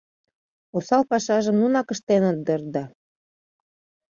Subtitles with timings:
[0.75, 2.83] —Осал пашажым нунак ыштеныт дыр да...